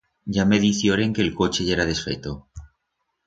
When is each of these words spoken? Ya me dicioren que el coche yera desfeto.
Ya 0.25 0.45
me 0.45 0.59
dicioren 0.59 1.13
que 1.13 1.21
el 1.25 1.31
coche 1.35 1.63
yera 1.67 1.85
desfeto. 1.91 2.33